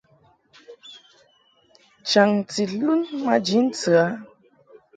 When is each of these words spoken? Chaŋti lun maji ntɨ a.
Chaŋti 2.09 2.63
lun 2.81 3.01
maji 3.25 3.57
ntɨ 3.65 3.91
a. 4.03 4.05